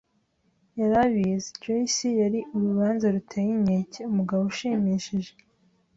yari 0.79 0.95
abizi; 1.05 1.49
Joyce 1.61 2.07
yari 2.21 2.39
urubanza 2.55 3.05
ruteye 3.15 3.49
inkeke- 3.57 3.99
umugabo 4.11 4.41
ushimishije, 4.51 5.31